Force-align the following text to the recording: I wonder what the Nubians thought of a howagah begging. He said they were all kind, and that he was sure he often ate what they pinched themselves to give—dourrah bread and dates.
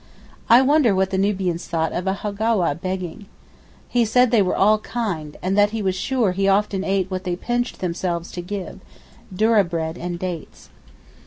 I 0.49 0.63
wonder 0.63 0.95
what 0.95 1.11
the 1.11 1.17
Nubians 1.19 1.67
thought 1.67 1.93
of 1.93 2.07
a 2.07 2.13
howagah 2.15 2.81
begging. 2.81 3.27
He 3.87 4.03
said 4.03 4.31
they 4.31 4.41
were 4.41 4.55
all 4.55 4.79
kind, 4.79 5.37
and 5.43 5.55
that 5.55 5.69
he 5.69 5.83
was 5.83 5.93
sure 5.93 6.31
he 6.31 6.47
often 6.47 6.83
ate 6.83 7.11
what 7.11 7.23
they 7.23 7.35
pinched 7.35 7.81
themselves 7.81 8.31
to 8.31 8.41
give—dourrah 8.41 9.63
bread 9.69 9.99
and 9.99 10.17
dates. 10.17 10.71